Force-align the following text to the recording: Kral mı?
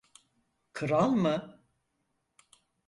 Kral 0.73 1.09
mı? 1.11 1.61